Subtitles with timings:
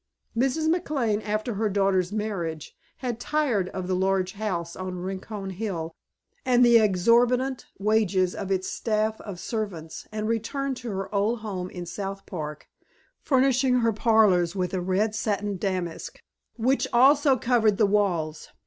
[0.35, 0.67] Mrs.
[0.67, 5.93] McLane, after her daughter's marriage, had tired of the large house on Rincon Hill
[6.43, 11.69] and the exorbitant wages of its staff of servants, and returned to her old home
[11.69, 12.67] in South Park,
[13.21, 16.19] furnishing her parlors with a red satin damask,
[16.57, 18.49] which also covered the walls.